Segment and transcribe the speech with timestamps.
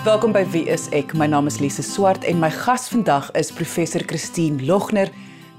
[0.00, 1.10] Welkom by Wie is ek?
[1.12, 5.10] My naam is Lise Swart en my gas vandag is professor Christine Logner,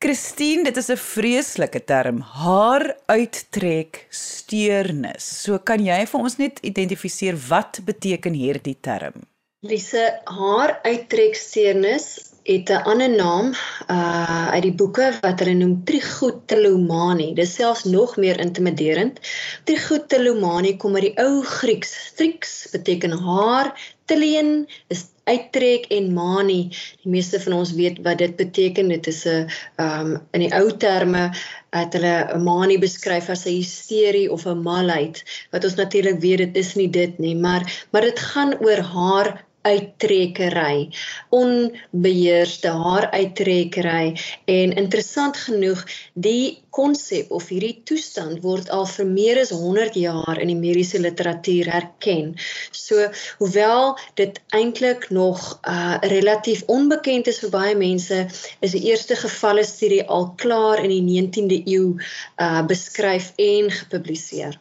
[0.00, 5.42] Christine, dit is 'n vreeslike term, haar uittrek steurnis.
[5.42, 9.12] So kan jy vir ons net identifiseer wat beteken hierdie term?
[9.60, 13.46] Lise, haar uittrek steurnis het 'n ander naam
[13.90, 17.34] uh uit die boeke wat hulle noem Trichotillomani.
[17.34, 19.20] Dis selfs nog meer intimiderend.
[19.64, 22.12] Trichotillomani kom uit die ou Grieks.
[22.16, 26.68] Trix beteken haar, tillien is uittrek en mani.
[27.02, 28.88] Die meeste van ons weet wat dit beteken.
[28.88, 31.30] Dit is 'n um in die ou terme
[31.70, 35.24] het hulle 'n mani beskryf as 'n hysterie of 'n malheid.
[35.50, 39.47] Wat ons natuurlik weet dit is nie dit nie, maar maar dit gaan oor haar
[39.68, 40.88] uittrekkery,
[41.34, 49.40] onbeheerste haar uittrekkery en interessant genoeg die konsep of hierdie toestand word al vir meer
[49.42, 52.34] as 100 jaar in die mediese literatuur herken.
[52.72, 53.08] So
[53.40, 58.20] hoewel dit eintlik nog uh relatief onbekend is vir baie mense,
[58.60, 61.96] is die eerste gevalle studie al klaar in die 19de eeu
[62.38, 64.58] uh beskryf en gepubliseer.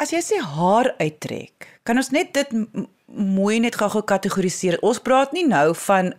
[0.00, 2.52] As jy sê haar uittrek, kan ons net dit
[3.12, 4.78] mooi net gou gekategoriseer.
[4.80, 6.14] Ons praat nie nou van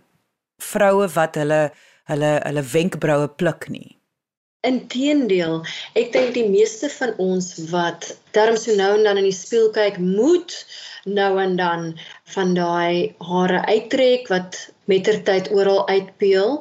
[0.62, 1.64] vroue wat hulle
[2.12, 3.96] hulle hulle wenkbroue pluk nie.
[4.70, 5.64] Inteendeel,
[5.98, 9.72] ek dink die meeste van ons wat darm so nou en dan in die spieël
[9.74, 10.54] kyk, moet
[11.10, 11.88] nou en dan
[12.36, 14.60] van daai hare uittrek wat
[14.92, 16.60] mettertyd oral uitpeel.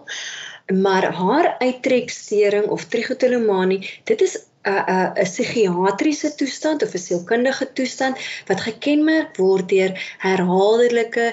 [0.72, 4.38] Maar haar uittrekstering of trichotillomanie, dit is
[4.68, 8.16] 'n 'n 'n psigiatriese toestand of 'n sielkundige toestand
[8.48, 9.92] wat gekenmerk word deur
[10.26, 11.26] herhaaldelike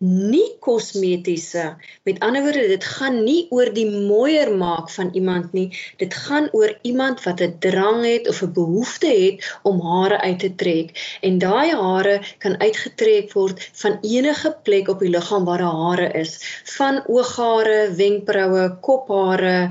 [0.00, 1.76] nie kosmetiese.
[2.08, 5.68] Met ander woorde, dit gaan nie oor die mooier maak van iemand nie.
[6.00, 10.38] Dit gaan oor iemand wat 'n drang het of 'n behoefte het om hare uit
[10.38, 11.18] te trek.
[11.20, 16.08] En daai hare kan uitgetrek word van enige plek op die liggaam waar daar hare
[16.12, 19.70] is, van ooghare, wenkbroue, kophare,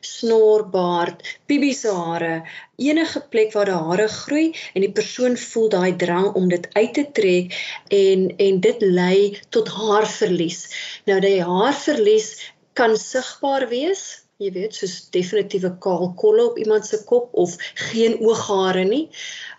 [0.00, 2.42] snorbaard, pibiese hare,
[2.80, 6.94] enige plek waar daar hare groei en die persoon voel daai drang om dit uit
[6.96, 7.56] te trek
[7.88, 10.64] en en dit lei tot haarverlies.
[11.08, 12.32] Nou die haarverlies
[12.78, 14.02] kan sigbaar wees,
[14.40, 17.56] jy weet, soos definitiewe kaal kolle op iemand se kop of
[17.90, 19.06] geen ooghare nie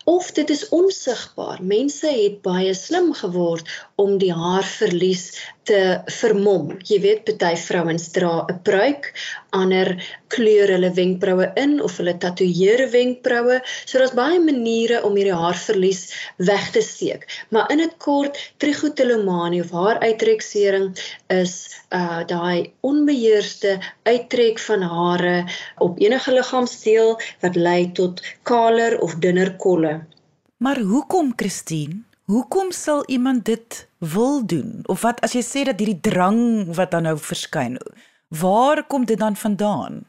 [0.04, 1.62] of dit is onsigbaar.
[1.62, 5.30] Mense het baie slim geword om die haarverlies
[5.68, 6.72] te vermom.
[6.88, 9.12] Jy weet, party vrouens dra 'n pruik,
[9.54, 9.94] ander
[10.34, 13.60] kleur hulle wenkbroue in of hulle tatoeëer wenkbroue.
[13.84, 16.02] So daar's baie maniere om hierdie haarverlies
[16.36, 17.28] weg te steek.
[17.50, 20.98] Maar in dit kort, trichotillomanie of haaruitreksering
[21.28, 21.54] is
[21.92, 25.36] uh daai onbeheerste uittrek van hare
[25.78, 29.91] op enige liggaamsdeel wat lei tot kaler of dunner kolle
[30.62, 32.02] Maar hoekom, Christine?
[32.24, 34.80] Hoekom sal iemand dit wil doen?
[34.86, 37.80] Of wat as jy sê dat hierdie drang wat dan nou verskyn,
[38.30, 40.04] waar kom dit dan vandaan?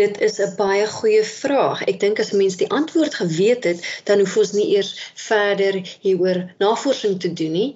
[0.00, 1.84] Dit is 'n baie goeie vraag.
[1.84, 6.48] Ek dink as mens die antwoord geweet het, dan hoef ons nie eers verder hieroor
[6.58, 7.70] navorsing te doen nie.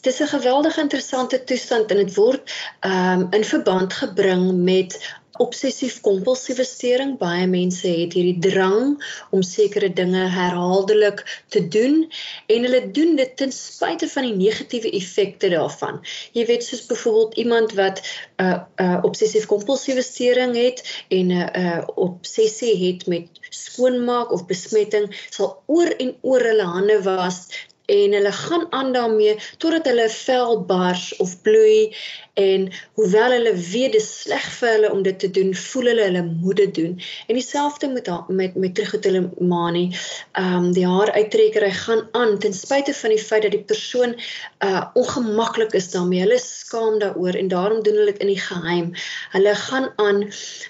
[0.00, 5.00] Dit is 'n geweldig interessante toestand en dit word ehm um, in verband gebring met
[5.40, 7.14] obsessief kompulsiewe stering.
[7.20, 8.98] Baie mense het hierdie drang
[9.30, 12.04] om sekere dinge herhaaldelik te doen
[12.52, 16.02] en hulle doen dit ten spyte van die negatiewe effekte daarvan.
[16.36, 21.40] Jy weet soos byvoorbeeld iemand wat 'n uh, uh, obsessief kompulsiewe stering het en 'n
[21.40, 27.48] uh, uh, obsessie het met skoonmaak of besmetting, sal oor en oor hulle hande was
[27.84, 31.96] en hulle gaan aan daarmee totdat hulle vel bars of bloei
[32.34, 36.22] en hoewel hulle weet dit sleg vir hulle om dit te doen, voel hulle hulle
[36.24, 36.94] moet dit doen.
[37.28, 39.98] En dieselfde met met met trichotillomanie.
[40.32, 44.16] Ehm um, die haar uittrekkery gaan aan ten spyte van die feit dat die persoon
[44.64, 46.24] uh ongemaklik is daarmee.
[46.24, 48.92] Hulle skaam daaroor en daarom doen hulle dit in die geheim.
[49.36, 50.24] Hulle gaan aan.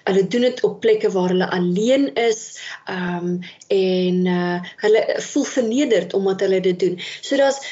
[0.05, 2.59] Hulle doen dit op plekke waar hulle alleen is.
[2.85, 6.99] Ehm um, en uh hulle voel vernederd omdat hulle dit doen.
[7.21, 7.63] So daar's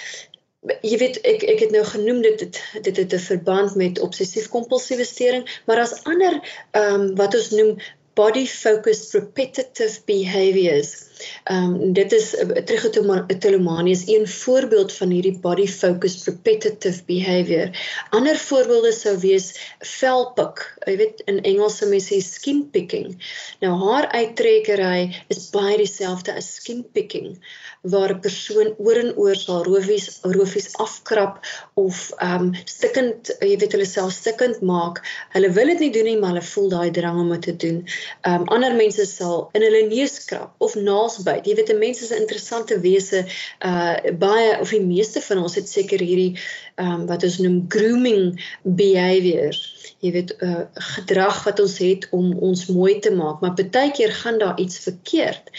[0.84, 2.40] jy weet ek ek het nou genoem dit
[2.86, 6.34] dit het 'n verband met obsessief kompulsiewe stering, maar daar's ander
[6.70, 7.76] ehm um, wat ons noem
[8.14, 11.09] body focused repetitive behaviors.
[11.44, 17.70] Ehm um, dit is uh, trichotillomanie is een voorbeeld van hierdie body focused repetitive behavior.
[18.10, 20.64] Ander voorbeelde sou wees velpik.
[20.86, 23.14] Jy weet in Engels se mense sê skin picking.
[23.60, 27.36] Nou haar uittrekkery is baie dieselfde as skin picking
[27.82, 31.40] waar 'n persoon oor en oor sal rofies rofies afkrap
[31.74, 35.00] of ehm um, stikkend jy weet hulle self stikkend maak.
[35.32, 37.78] Hulle wil dit nie doen nie, maar hulle voel daai drang om dit te doen.
[38.20, 41.46] Ehm um, ander mense sal in hulle neus krap of naals byt.
[41.46, 43.24] Jy weet, mense is interessante wese.
[43.58, 47.64] Uh baie of die meeste van ons het seker hierdie ehm um, wat ons noem
[47.68, 49.56] grooming behavior.
[50.00, 54.12] Jy weet, uh gedrag wat ons het om ons mooi te maak, maar baie keer
[54.16, 55.50] gaan daar iets verkeerd.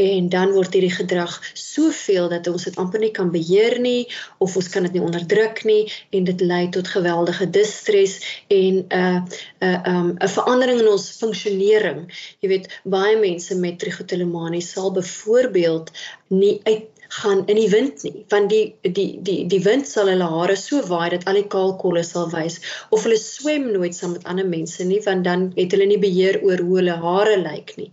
[0.00, 4.08] En dan word hierdie gedrag soveel dat ons dit amper nie kan beheer nie
[4.38, 8.86] of ons kan dit nie onderdruk nie en dit lei tot geweldige distress en 'n
[8.88, 9.20] uh,
[9.60, 12.08] 'n uh, um 'n verandering in ons funksionering.
[12.40, 15.92] Jy weet, baie mense met trichotillomanie sal byvoorbeeld
[16.28, 20.28] nie uit gaan in die wind nie want die die die die wind sal hulle
[20.34, 22.60] hare so waai dat al die kaalkolle sal wys
[22.90, 26.40] of hulle swem nooit saam met ander mense nie want dan het hulle nie beheer
[26.46, 27.90] oor hoe hulle hare lyk nie.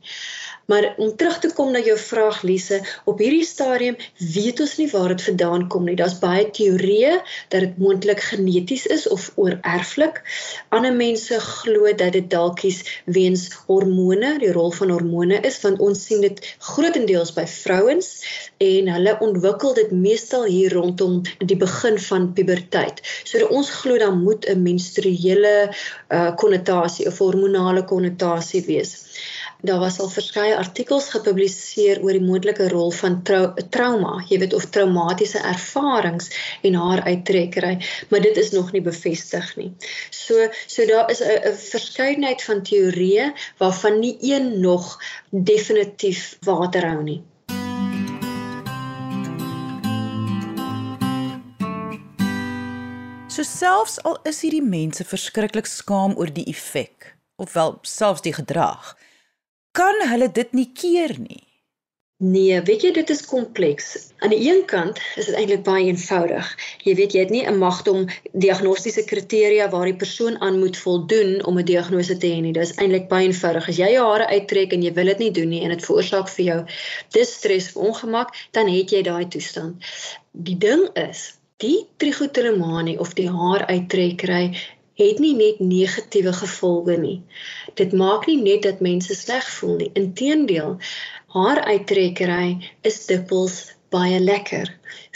[0.70, 2.78] Maar om terug te kom na jou vraag Lise,
[3.10, 5.96] op hierdie stadium weet ons nie waar dit vandaan kom nie.
[5.98, 7.16] Daar's baie teorieë
[7.50, 10.22] dat dit moontlik geneties is of oorerflik.
[10.70, 16.06] Ander mense glo dat dit dalkies weens hormone, die rol van hormone is, want ons
[16.06, 16.38] sien dit
[16.70, 18.12] grootendeels by vrouens
[18.62, 23.02] en hulle ontwikkel dit meestal hier rondom die begin van puberteit.
[23.26, 28.98] So ons glo dan moet 'n menstruele uh, konnotasie of hormonale konnotasie wees.
[29.62, 34.54] Daar was al verskeie artikels gepubliseer oor die moontlike rol van trau trauma, jy weet
[34.56, 36.30] of traumatiese ervarings
[36.64, 37.74] en haar uittrekkery,
[38.08, 39.74] maar dit is nog nie bevestig nie.
[40.16, 44.96] So so daar is 'n verskeidenheid van teorieë waarvan nie een nog
[45.30, 47.22] definitief water hou nie.
[53.28, 58.96] So selfs al is hierdie mense verskriklik skaam oor die effek, ofwel selfs die gedrag,
[59.72, 61.44] kan hulle dit nie keer nie.
[62.20, 63.86] Nee, weet jy dit is kompleks.
[64.20, 66.48] Aan die een kant is dit eintlik baie eenvoudig.
[66.84, 68.10] Jy weet jy het nie 'n magt om
[68.46, 72.52] diagnostiese kriteria waar die persoon aan moet voldoen om 'n diagnose te hê nie.
[72.52, 73.70] Dit is eintlik baie eenvoudig.
[73.70, 76.28] As jy jou hare uittrek en jy wil dit nie doen nie en dit veroorsaak
[76.30, 76.60] vir jou
[77.16, 79.76] distress of ongemak, dan het jy daai toestand.
[80.32, 84.60] Die ding is, die trichotillomanie of die haar uittrekkery
[85.00, 87.22] het nie net negatiewe gevolge nie.
[87.80, 89.92] Dit maak nie net dat mense sleg voel nie.
[90.04, 90.78] Inteendeel,
[91.36, 92.58] haar uittrekkery
[92.90, 93.60] is dikwels
[93.94, 94.70] baie lekker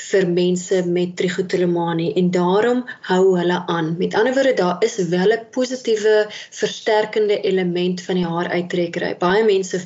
[0.04, 3.94] vir mense met trichotillomanie en daarom hou hulle aan.
[4.00, 6.16] Met ander woorde, daar is wel 'n positiewe
[6.62, 9.16] versterkende element van die haar uittrekkery.
[9.18, 9.82] Baie mense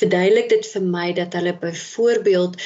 [0.00, 2.56] verduidelik dit vir my dat hulle byvoorbeeld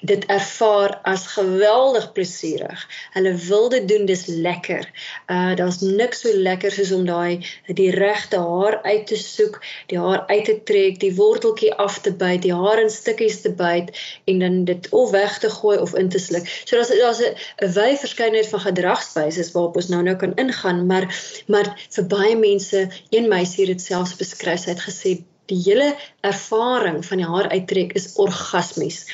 [0.00, 2.86] dit ervaar as geweldig plesierig.
[3.12, 4.88] Hulle wil dit doen, dis lekker.
[5.26, 9.60] Uh daar's niks so lekker soos om daai die regte haar uit te soek,
[9.92, 13.52] die haar uit te trek, die worteltjie af te byt, die haar in stukkies te
[13.52, 13.92] byt
[14.30, 16.48] en dan dit of weg te gooi of in te sluk.
[16.64, 21.06] So daar's daar's 'n wye verskeidenheid van gedragswyse waarop ons nou nou kan ingaan, maar
[21.46, 25.94] maar vir baie mense, een meisie het dit selfs beskryf, sy het gesê die hele
[26.24, 29.04] ervaring van die haar uittrek is orgasmies.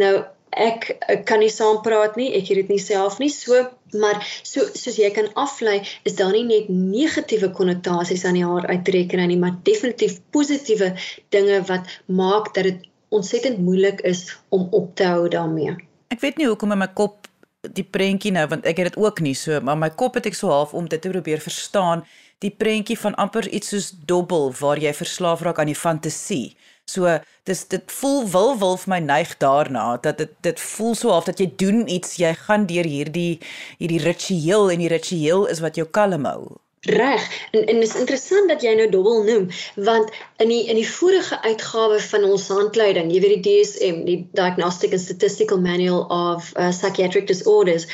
[0.00, 3.66] Nou ek, ek kan nie saam praat nie, ek het dit nie self nie, so
[3.96, 8.68] maar so soos jy kan aflei, is daar nie net negatiewe konnotasies aan die haar
[8.68, 10.94] uittrek nie, maar definitief positiewe
[11.34, 15.76] dinge wat maak dat dit ontsettend moeilik is om op te hou daarmee.
[16.12, 17.28] Ek weet nie hoekom in my kop
[17.74, 20.36] die prentjie nou want ek het dit ook nie so maar my kop het ek
[20.38, 22.04] so half om dit te probeer verstaan
[22.44, 26.56] die prentjie van amper iets soos dobbel waar jy verslaaf raak aan die fantasie.
[26.88, 31.12] So dis dit voel wil wil vir my neig daarna dat dit dit voel so
[31.12, 33.40] half dat jy doen iets, jy gaan deur hierdie
[33.80, 36.56] hierdie ritueel en die ritueel is wat jou kalm hou.
[36.88, 37.24] Reg.
[37.50, 41.40] En en is interessant dat jy nou dobbel noem want in die in die vorige
[41.42, 46.70] uitgawe van ons handleiding, jy weet die DSM, die Diagnostic and Statistical Manual of uh,
[46.70, 47.88] Psychiatric Disorders,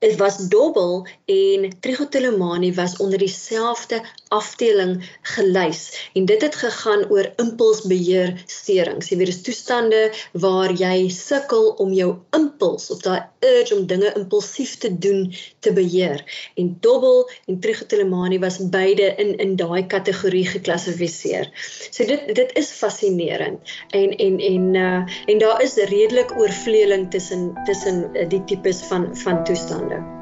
[0.00, 5.00] dit was dobbel en trichotillomanie was onder dieselfde afdeling
[5.34, 9.10] gelys en dit het gegaan oor impulsbeheer sterings.
[9.10, 10.02] Jy weet dis toestande
[10.44, 15.24] waar jy sukkel om jou impuls of daai urge om dinge impulsief te doen
[15.64, 16.22] te beheer.
[16.60, 21.50] En dobbel en trichotillomanie was beide in in daai kategorie geklassifiseer.
[21.90, 27.52] So dit dit is fascinerend en en en uh en daar is redelik oorvleeling tussen
[27.64, 30.19] tussen uh, die tipes van van toestande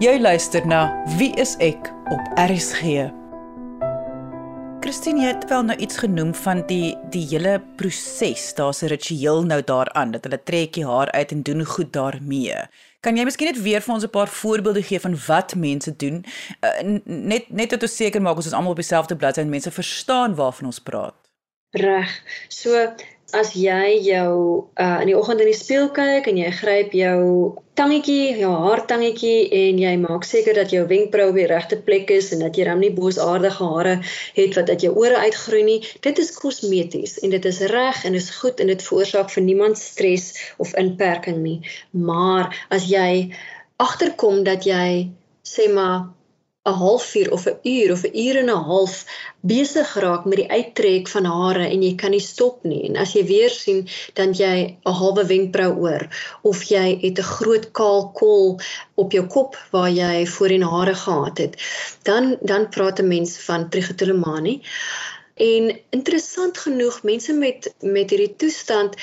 [0.00, 0.86] Jy luister na
[1.18, 3.10] Wie is ek op RSG.
[4.80, 8.46] Christine, het wel nou iets genoem van die die hele proses.
[8.56, 12.56] Daar's 'n ritueel nou daaraan dat hulle trek die haar uit en doen goed daarmee.
[13.00, 16.24] Kan jy miskien net weer vir ons 'n paar voorbeelde gee van wat mense doen?
[16.64, 19.70] Uh, net net dat ons seker maak ons is almal op dieselfde bladsy en mense
[19.70, 21.14] verstaan waarvan ons praat.
[21.70, 22.22] Reg.
[22.48, 22.94] So
[23.36, 24.32] as jy jou
[24.74, 27.20] uh in die oggend in die spieël kyk en jy gryp jou
[27.80, 32.28] tangetjie, jou haartangetjie en jy maak seker dat jou wenkbrau op die regte plek is
[32.34, 33.94] en dat jy dan nie boosaardige hare
[34.36, 35.78] het wat uit jou ore uitgroei nie.
[36.04, 39.80] Dit is kosmeties en dit is reg en is goed en dit veroorsaak vir niemand
[39.80, 41.60] stres of inperking nie.
[41.90, 43.32] Maar as jy
[43.80, 45.10] agterkom dat jy
[45.46, 46.10] sê maar
[46.68, 48.94] 'n halfuur of 'n uur of 'n uur en 'n half
[49.40, 52.82] besig raak met die uittrek van hare en jy kan nie stop nie.
[52.88, 53.88] En as jy weer sien
[54.18, 56.04] dan jy 'n halwe wenkbrau oor
[56.42, 58.60] of jy het 'n groot kaal kol
[58.94, 61.56] op jou kop waar jy voorheen hare gehad het
[62.02, 64.60] dan dan praat 'n mens van trichotillomanie
[65.34, 68.96] en interessant genoeg mense met met hierdie toestand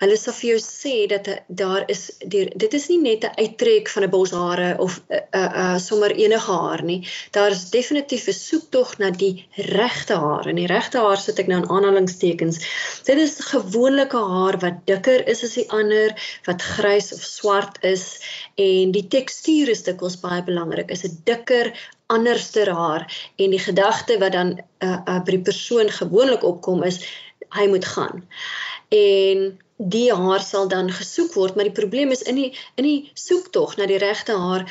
[0.00, 1.28] hulle sal vir jou sê dat
[1.60, 5.14] daar is die, dit is nie net 'n uittrek van 'n bos hare of 'n
[5.14, 7.00] uh, uh, uh, sommer enige haar nie.
[7.36, 10.46] Daar is definitief 'n soektog na die regte haar.
[10.46, 12.58] En die regte haar sit ek nou in aanhalingstekens.
[13.04, 16.16] Dit is gewoonlike haar wat dikker is as die ander,
[16.46, 18.20] wat grys of swart is
[18.56, 20.90] en die tekstuur is dikwels baie belangrik.
[20.90, 21.72] Is 'n dikker
[22.06, 27.04] anderster haar en die gedagte wat dan uh, uh, by die persoon gewoonlik opkom is
[27.54, 28.24] hy moet gaan.
[28.90, 33.10] En die haar sal dan gesoek word, maar die probleem is in die in die
[33.14, 34.66] soektog na die regte haar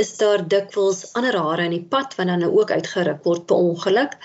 [0.00, 3.56] is daar dikwels ander hare in die pad wat dan nou ook uitgeruk word per
[3.56, 4.16] ongeluk.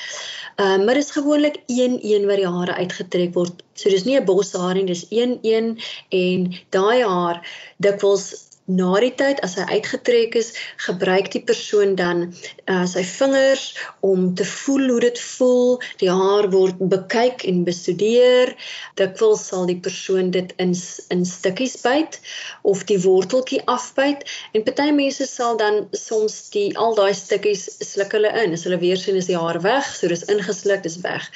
[0.56, 3.64] Ehm uh, maar dit is gewoonlik een een wat die hare uitgetrek word.
[3.74, 7.42] So dis nie 'n bos haar nie, dis een een en daai haar
[7.78, 12.24] dikwels na die tyd as hy uitgetrek is, gebruik die persoon dan
[12.66, 13.66] uh, sy vingers
[14.06, 15.78] om te voel hoe dit voel.
[16.02, 18.56] Die haar word bekyk en bestudeer.
[18.98, 20.74] Dikwels sal die persoon dit in
[21.14, 22.18] in stukkies byt
[22.66, 24.26] of die worteltjie afbyt
[24.58, 28.58] en party mense sal dan soms die al daai stukkies sluk hulle in.
[28.58, 31.30] As hulle weer sien is die haar weg, so dis ingesluk, dis weg.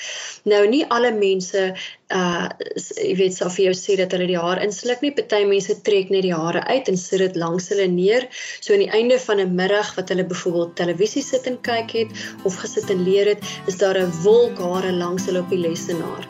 [0.50, 1.70] Nou nie alle mense
[2.10, 2.50] uh
[2.98, 5.12] jy weet sou vir jou sê dat hulle die haar insluk nie.
[5.14, 8.28] Party mense trek net die hare uit en sit dit langs hulle neer.
[8.62, 12.10] So aan die einde van 'n middag wat hulle byvoorbeeld televisie sit en kyk het
[12.44, 16.26] of gesit en leer het, is daar 'n wolk hare langs hulle op die lesenaar.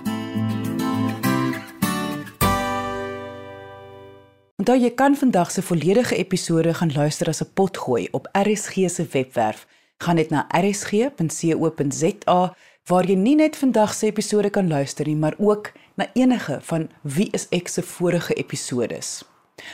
[4.59, 9.07] Onthou jy kan vandag se volledige episode gaan luister as 'n potgooi op RSG se
[9.11, 9.67] webwerf.
[9.97, 12.55] Gaan net na rsg.co.za
[12.89, 16.87] waar jy nie net vandag se episode kan luister nie, maar ook na enige van
[17.01, 19.21] Wie is ek se vorige episodes.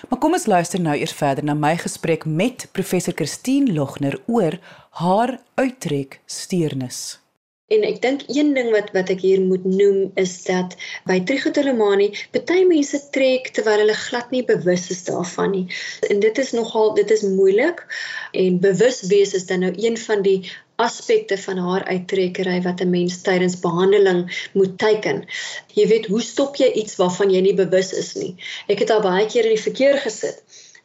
[0.09, 4.57] Maar kom ons luister nou eers verder na my gesprek met professor Christine Logner oor
[4.99, 7.21] haar uittrek steurnis.
[7.73, 10.75] En ek dink een ding wat wat ek hier moet noem is dat
[11.09, 15.63] by trichotillomanie baie mense trek terwyl hulle glad nie bewus is daarvan nie.
[16.11, 17.81] En dit is nogal dit is moeilik
[18.37, 20.37] en bewus wees is dan nou een van die
[20.75, 25.25] aspekte van haar uittrekkery wat 'n mens tydens behandeling moet teiken.
[25.73, 28.35] Jy weet, hoe stop jy iets waarvan jy nie bewus is nie?
[28.67, 30.43] Ek het al baie keer in die verkeer gesit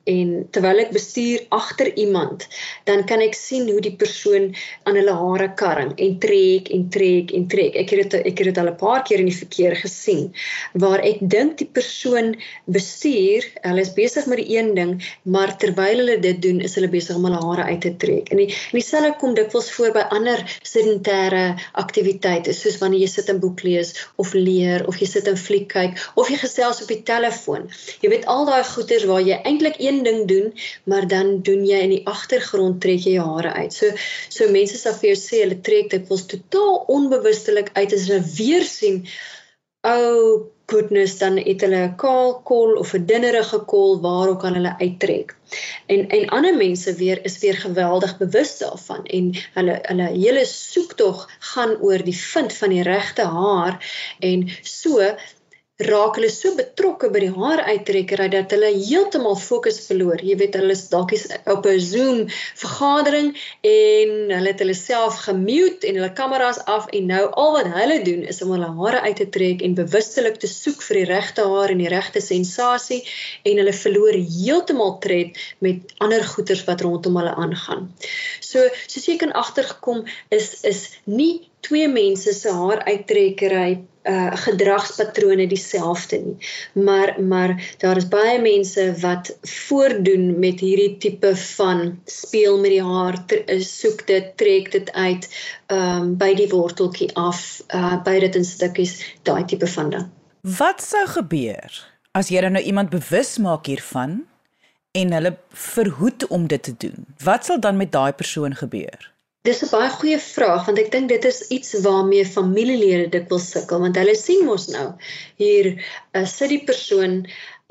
[0.08, 2.46] en terwyl ek bestuur agter iemand,
[2.88, 4.50] dan kan ek sien hoe die persoon
[4.88, 7.76] aan hulle hare karring en trek en trek en trek.
[7.76, 10.32] Ek het dit ek het dit al 'n paar keer in die verkeer gesien
[10.72, 14.92] waar ek dink die persoon bestuur, hulle is besig met die een ding,
[15.22, 18.30] maar terwyl hulle dit doen, is hulle besig om hulle hare uit te trek.
[18.30, 23.28] En die, en dieselfde kom dikwels voor by ander sedentêre aktiwiteite, soos wanneer jy sit
[23.28, 26.88] en boek lees of leer of jy sit en fliek kyk of jy gesels op
[26.88, 27.68] die telefoon.
[28.02, 30.52] Jy weet al daai goeters waar jy eintlik een ding doen,
[30.84, 33.74] maar dan doen jy in die agtergrond trek jy hare uit.
[33.74, 33.90] So
[34.28, 38.24] so mense sal vir jou sê hulle trek dit was totaal onbewustelik uit as hulle
[38.38, 39.04] weer sien
[39.82, 44.54] oh goodness dan het hulle 'n kaal kol of 'n dinnerige kol waar ook al
[44.58, 45.36] hulle uittrek.
[45.86, 51.28] En en ander mense weer is weer geweldig bewus daarvan en hulle hulle hele soektog
[51.38, 53.74] gaan oor die vind van die regte haar
[54.18, 55.16] en so
[55.86, 60.20] raak hulle so betrokke by die haar uittrekker dat hulle heeltemal fokus verloor.
[60.24, 61.14] Jy weet hulle is dalk
[61.54, 62.20] op 'n Zoom
[62.62, 63.30] vergadering
[63.64, 67.98] en hulle het hulle self gemute en hulle kameras af en nou al wat hulle
[68.04, 71.48] doen is om hulle hare uit te trek en bewustelik te soek vir die regte
[71.48, 73.02] haar en die regte sensasie
[73.42, 77.88] en hulle verloor heeltemal tred met ander goeters wat rondom hulle aangaan.
[78.40, 85.46] So soos jy kan agtergekom is is nie twee mense se haar uittrekkery uh gedragspatrone
[85.46, 86.36] dieselfde nie.
[86.72, 92.82] Maar maar daar is baie mense wat voordoen met hierdie tipe van speel met die
[92.84, 95.28] haar, eh, soek dit, trek dit uit,
[95.66, 100.08] um, by die worteltjie af, uh by dit in stukkies, daai tipe van ding.
[100.40, 101.84] Wat sou gebeur
[102.16, 104.22] as jy nou iemand bewus maak hiervan
[104.96, 107.06] en hulle verhoed om dit te doen?
[107.24, 109.12] Wat sal dan met daai persoon gebeur?
[109.48, 113.80] Dis 'n baie goeie vraag want ek dink dit is iets waarmee familielede dikwels sukkel
[113.84, 114.86] want hulle sien mos nou
[115.42, 117.14] hier uh, sit die persoon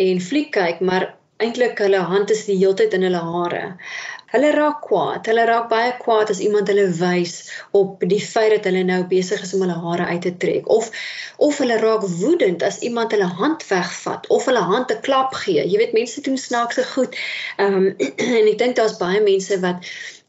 [0.05, 1.05] en fliek kyk maar
[1.45, 3.61] eintlik hulle hand is die hele tyd in hulle hare.
[4.33, 5.29] Hulle raak kwaad.
[5.29, 7.35] Hulle raak baie kwaad as iemand hulle wys
[7.79, 10.91] op die feit dat hulle nou besig is om hulle hare uit te trek of
[11.49, 15.63] of hulle raak woedend as iemand hulle hand wegvat of hulle hand 'n klap gee.
[15.63, 17.17] Jy weet mense doen snaakse goed.
[17.57, 17.89] Ehm um,
[18.39, 19.85] en ek dink daar's baie mense wat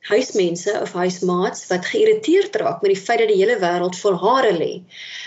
[0.09, 4.53] huismense of huismaats wat geïrriteerd raak met die feit dat die hele wêreld vol hare
[4.57, 4.71] lê.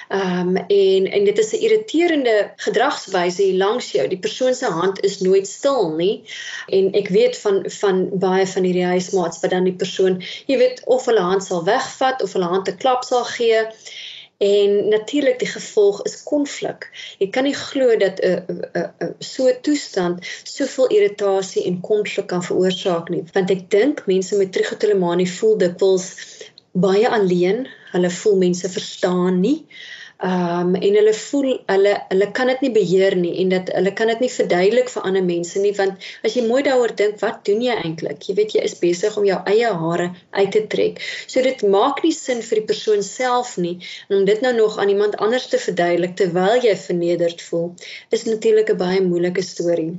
[0.10, 4.08] Ehm um, en en dit is 'n irriterende gedragswyse hier langs jou.
[4.08, 6.24] Die persoon se hand is nooit stil nie.
[6.68, 10.82] En ek weet van van baie van hierdie huismaats wat dan die persoon, jy weet,
[10.86, 13.68] of hulle hand sal wegvat of hulle hand 'n klap sal gee
[14.44, 16.90] En natuurlik die gevolg is konflik.
[17.22, 21.64] Jy kan nie glo dat 'n uh, uh, uh, uh, so 'n toestand soveel irritasie
[21.70, 23.24] en konflik kan veroorsaak nie.
[23.32, 26.08] Want ek dink mense met trigotelemanie voel dikwels
[26.72, 27.68] baie alleen.
[27.94, 29.66] Hulle voel mense verstaan nie.
[30.22, 33.94] Ehm um, en hulle voel hulle hulle kan dit nie beheer nie en dat hulle
[33.98, 37.42] kan dit nie verduidelik vir ander mense nie want as jy mooi daaroor dink wat
[37.50, 40.08] doen jy eintlik jy weet jy is besig om jou eie hare
[40.40, 41.02] uit te trek.
[41.28, 43.76] So dit maak nie sin vir die persoon self nie
[44.08, 47.70] en om dit nou nog aan iemand anders te verduidelik terwyl jy vernederd voel
[48.20, 49.94] is natuurlik 'n baie moeilike storie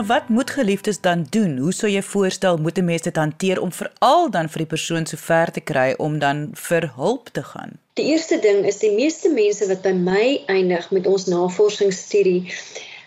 [0.00, 1.58] Nou wat moet geliefdes dan doen?
[1.58, 5.06] Hoe sou jy voorstel moet 'n mens dit hanteer om veral dan vir die persoon
[5.06, 7.70] so ver te kry om dan vir hulp te gaan?
[7.94, 12.52] Die eerste ding is die meeste mense wat by my eindig met ons navorsingsstudie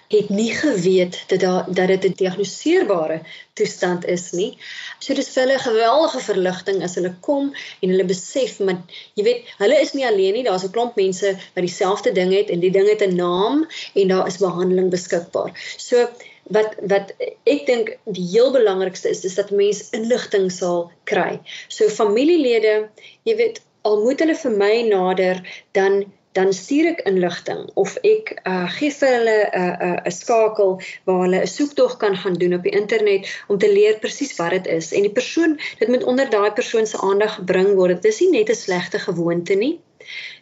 [0.07, 3.21] het nie geweet dat daar dat dit 'n diagnoseerbare
[3.53, 4.57] toestand is nie.
[5.00, 8.77] So dis vir hulle 'n geweldige verligting as hulle kom en hulle besef maar
[9.13, 10.43] jy weet, hulle is nie alleen nie.
[10.43, 14.08] Daar's 'n klomp mense wat dieselfde ding het en die ding het 'n naam en
[14.08, 15.51] daar is behandeling beskikbaar.
[15.77, 16.10] So
[16.51, 21.39] wat wat ek dink die heel belangrikste is is dat mense inligting sal kry.
[21.67, 22.89] So familielede,
[23.23, 26.03] jy weet, al moet hulle vir my nader, dan
[26.34, 30.15] dan stuur ek inligting of ek uh, gee vir hulle 'n uh, 'n uh, 'n
[30.15, 30.71] skakel
[31.06, 34.56] waar hulle 'n soektog kan gaan doen op die internet om te leer presies wat
[34.58, 38.01] dit is en die persoon dit moet onder daai persoon se aandag gebring word.
[38.01, 39.79] Dit is nie net 'n slegte gewoonte nie.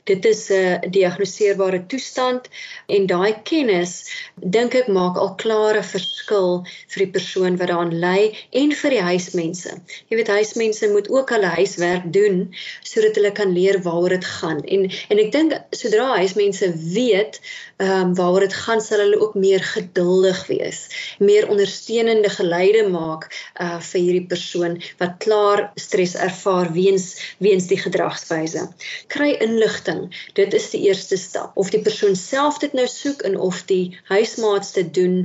[0.10, 2.48] Dit is 'n diagnoseerbare toestand
[2.88, 3.94] en daai kennis
[4.36, 9.02] dink ek maak al klare verskil vir die persoon wat daaraan ly en vir die
[9.02, 9.72] huismense.
[10.10, 14.64] Jy weet huismense moet ook hulle huiswerk doen sodat hulle kan leer waaroor dit gaan.
[14.66, 17.40] En en ek dink sodra huismense weet
[17.82, 20.80] ehm um, waaroor dit gaan, sal hulle ook meer geduldig wees,
[21.20, 27.80] meer ondersteunende geleide maak uh vir hierdie persoon wat klaar stres ervaar weens weens die
[27.82, 28.68] gedragswyse.
[29.08, 29.91] Kry inligting.
[30.38, 31.52] Dit is die eerste stap.
[31.56, 35.16] Of die persoon self dit nou soek en of die huismaats dit doen,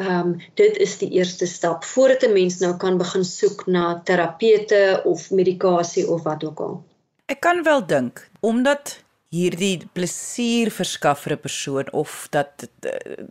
[0.00, 4.00] ehm um, dit is die eerste stap voordat 'n mens nou kan begin soek na
[4.04, 6.84] terapeute of medikasie of wat ook al.
[7.26, 8.98] Ek kan wel dink omdat
[9.34, 12.68] hierdie plesier verskaf vir 'n persoon of dat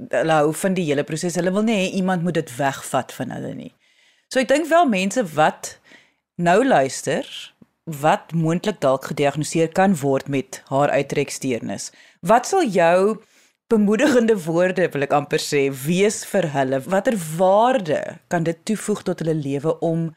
[0.10, 1.36] hulle hou van die hele proses.
[1.36, 3.74] Hulle wil nie hê iemand moet dit wegvat van hulle nie.
[4.28, 5.80] So ek dink wel mense wat
[6.36, 7.54] nou luister
[7.86, 11.92] wat moontlik dalk gediagnoseer kan word met haar uittreksteernis.
[12.26, 13.22] Wat sal jou
[13.70, 16.80] bemoedigende woorde wil ek amper sê wees vir hulle?
[16.90, 18.00] Watter waarde
[18.34, 20.08] kan dit toevoeg tot hulle lewe om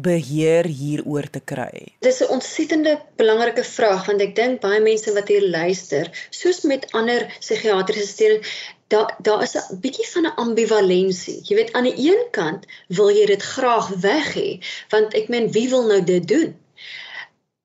[0.00, 1.92] beheer hieroor te kry?
[2.00, 6.88] Dis 'n ontsettende belangrike vraag want ek dink baie mense wat hier luister, soos met
[6.92, 8.40] ander psigiatriese steun,
[8.88, 11.40] daar daar is 'n bietjie van 'n ambivalensie.
[11.44, 14.50] Jy weet aan die een kant wil jy dit graag weg hê,
[14.88, 16.56] want ek meen wie wil nou dit doen?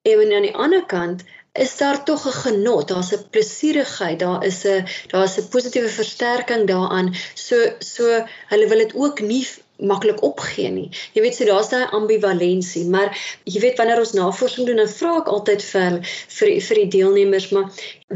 [0.06, 1.24] En aan die ander kant
[1.56, 6.68] is daar tog 'n genot, daar's 'n plesierigheid, daar is 'n daar's 'n positiewe versterking
[6.68, 7.14] daaraan.
[7.34, 10.90] So so hulle wil dit ook nie maklik opgee nie.
[11.14, 13.12] Jy weet so daar's daai ambivalensie, maar
[13.44, 16.00] jy weet wanneer ons navorsing doen, dan vra ek altyd vir
[16.38, 17.72] vir vir die deelnemers, maar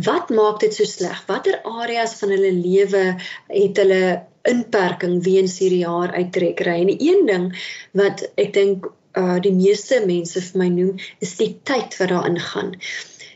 [0.08, 1.23] wat maak dit so sleg?
[1.28, 3.04] Watter areas van hulle lewe
[3.47, 4.04] het hulle
[4.43, 6.80] inperking weens hierdie jaar uittrekkery?
[6.80, 7.52] En die een ding
[7.91, 12.39] wat ek dink uh die meeste mense vir my noem is die tyd wat daarin
[12.39, 12.76] gaan.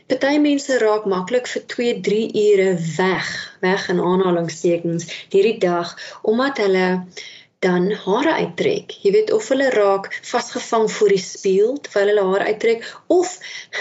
[0.06, 3.30] Party mense raak maklik vir 2, 3 ure weg,
[3.64, 6.88] weg in aanhalingstekens hierdie dag omdat hulle
[7.64, 8.92] dan hare uittrek.
[9.04, 13.32] Jy weet of hulle raak vasgevang voor die spieël terwyl hulle hare uittrek of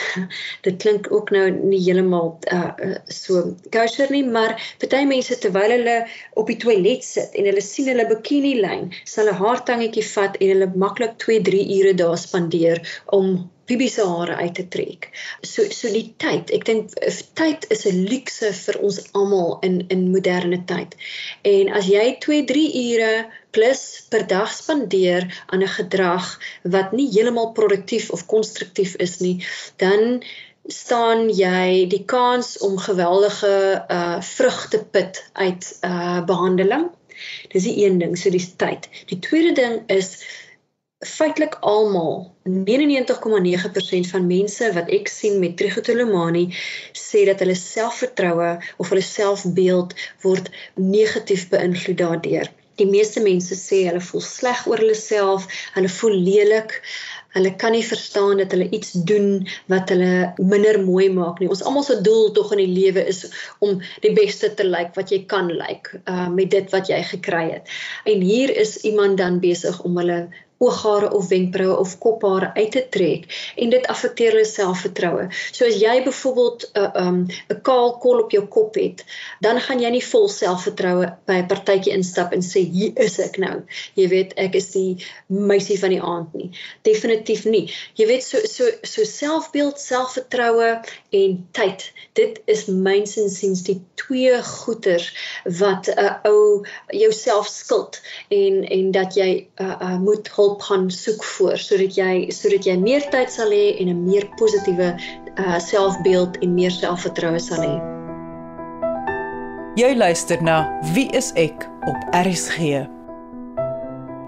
[0.65, 3.43] dit klink ook nou nie heeltemal uh, so
[3.75, 5.97] kosher nie, maar party mense terwyl hulle
[6.39, 10.55] op die toilet sit en hulle sien hulle bikini lyn, sal hulle haartangetjie vat en
[10.55, 12.81] hulle maklik 2-3 ure daar spandeer
[13.19, 15.07] om Bibi se hare uit te trek.
[15.41, 19.77] So so die tyd, ek dink eh, tyd is 'n luukse vir ons almal in
[19.95, 20.95] in moderne tyd.
[21.47, 23.13] En as jy 2-3 ure
[23.55, 26.27] plus per dag spandeer aan 'n gedrag
[26.75, 29.37] wat nie heeltemal produktief of konstruktief is nie,
[29.77, 30.23] dan
[30.67, 36.89] staan jy die kans om geweldige uh vrugte put uit uh behandeling.
[37.51, 38.89] Dis die een ding, so die tyd.
[39.07, 40.23] Die tweede ding is
[41.05, 46.49] feitelik almal 99,9% van mense wat ek sien met trichotillomanie
[46.97, 52.51] sê dat hulle selfvertroue of hulle selfbeeld word negatief beïnvloed daardeur.
[52.81, 56.79] Die meeste mense sê hulle voel sleg oor hulle self, hulle voel lelik.
[57.33, 61.49] Hulle kan nie verstaan dat hulle iets doen wat hulle minder mooi maak nie.
[61.49, 63.23] Ons almal se doel tog in die lewe is
[63.65, 66.89] om die beste te lyk like wat jy kan lyk like, uh, met dit wat
[66.89, 67.69] jy gekry het.
[68.09, 70.19] En hier is iemand dan besig om hulle
[70.63, 75.27] ooghare of wenkbroue of kophare uit te trek en dit affekteer hulle selfvertroue.
[75.51, 79.05] So as jy byvoorbeeld 'n uh, um 'n kaal kol op jou kop het,
[79.41, 83.37] dan gaan jy nie vol selfvertroue by 'n partytjie instap en sê hier is ek
[83.37, 83.63] nou.
[83.95, 84.97] Jy weet ek is die
[85.27, 86.49] meisie van die aand nie.
[86.81, 87.65] Definitief nie.
[87.95, 91.91] Jy weet so so so selfbeeld, selfvertroue en tyd.
[92.13, 95.11] Dit is myns insiens die twee goeters
[95.59, 100.61] wat 'n uh, ou jouself skuld en en dat jy uh, uh, moet hulp hulp
[100.61, 104.93] gaan soek voor sodat jy sodat jy meer tyd sal hê en 'n meer positiewe
[104.93, 107.75] uh, selfbeeld en meer selfvertroue sal hê.
[109.75, 112.85] Jy luister na Wie is ek op RSG.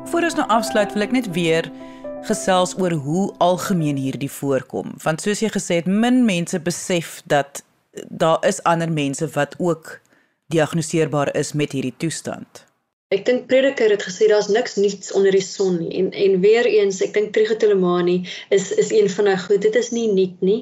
[0.10, 1.72] Voordat ons nou afsluit, wil ek net weer
[2.26, 7.62] gesels oor hoe algemeen hierdie voorkom, want soos jy gesê het, min mense besef dat
[8.10, 10.00] daar is ander mense wat ook
[10.50, 12.66] diagnoseerbaar is met hierdie toestand.
[13.14, 16.66] Ek dink Prediker het gesê daar's niks nuuts onder die son nie en en weer
[16.66, 18.24] eens ek dink trigotelemanie
[18.58, 20.56] is is een van daai goed dit is nie nuut nie.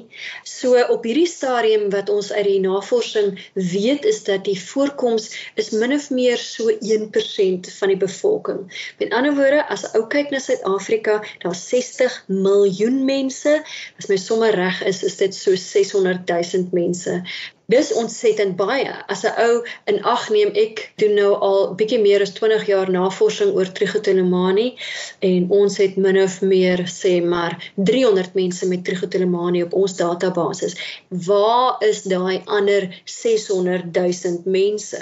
[0.50, 3.32] So op hierdie stadium wat ons uit die navorsing
[3.70, 5.30] weet is dat die voorkoms
[5.64, 8.60] is min of meer so 1% van die bevolking.
[9.00, 13.56] Met ander woorde as ou kyk na Suid-Afrika, daar's 60 miljoen mense.
[13.96, 17.22] As my somme reg is, is dit so 600 000 mense
[17.72, 18.92] Dis ontsettend baie.
[19.08, 19.54] As 'n ou
[19.90, 24.74] in ag neem, ek doen nou al bietjie meer as 20 jaar navorsing oor trichotillomanie
[25.28, 27.56] en ons het min of meer sê maar
[27.90, 30.68] 300 mense met trichotillomanie op ons database.
[31.08, 35.00] Waar is daai ander 600 000 mense?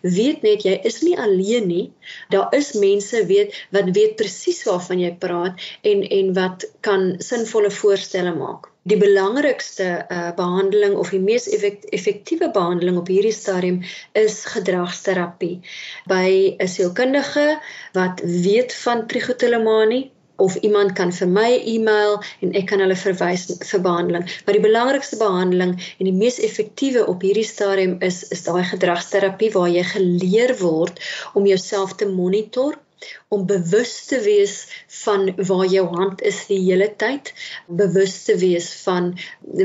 [0.00, 1.86] Weet net jy is nie alleen nie.
[2.32, 7.70] Daar is mense weet wat weet presies waarvan jy praat en en wat kan sinvolle
[7.82, 14.44] voorstelle maak die belangrikste uh, behandeling of die mees effektiewe behandeling op hierdie stadium is
[14.48, 15.58] gedragsterapie
[16.08, 17.48] by 'n sielkundige
[17.98, 23.48] wat weet van trichotillomanie of iemand kan vir my e-mail en ek kan hulle verwys
[23.70, 24.26] vir behandeling.
[24.46, 29.50] Maar die belangrikste behandeling en die mees effektiewe op hierdie stadium is is daai gedragsterapie
[29.56, 31.02] waar jy geleer word
[31.34, 32.78] om jouself te monitor
[33.28, 34.66] om bewus te wees
[35.04, 37.32] van waar jou hand is die hele tyd,
[37.66, 39.12] bewus te wees van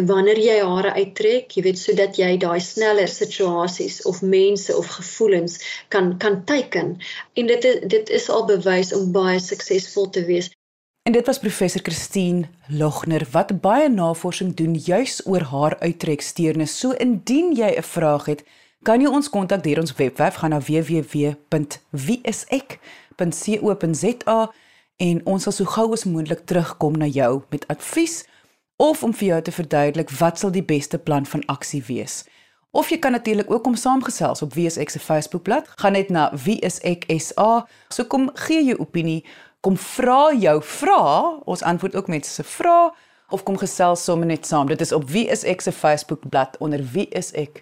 [0.09, 5.59] wanneer jy hare uittrek, jy weet sodat jy daai sneller situasies of mense of gevoelens
[5.89, 6.97] kan kan teiken.
[7.33, 10.51] En dit is, dit is al bewys om baie suksesvol te wees.
[11.03, 16.79] En dit was professor Christine Logner wat baie navorsing doen juis oor haar uittreksteurnis.
[16.79, 18.43] So indien jy 'n vraag het,
[18.83, 24.51] kan jy ons kontak deur ons webwerf gaan na www.wieisek.com www.co.za
[24.97, 28.23] en ons sal so gou as moontlik terugkom na jou met advies
[28.77, 32.23] of om vir jou te verduidelik wat sal die beste plan van aksie wees.
[32.73, 35.67] Of jy kan natuurlik ook om saamgesels op WSX se Facebookblad.
[35.77, 37.65] Gaan net na WSXSA.
[37.89, 39.21] So kom gee jou opinie,
[39.61, 41.03] kom vra jou vra,
[41.45, 42.93] ons antwoord ook met se vra
[43.29, 44.67] of kom gesels sommer net saam.
[44.67, 47.61] Dit is op WSX se Facebookblad onder WSX